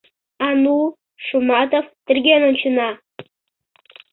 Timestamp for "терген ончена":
2.05-2.89